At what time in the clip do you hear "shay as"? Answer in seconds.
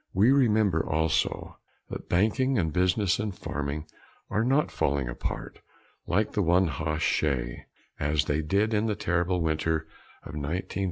7.03-8.25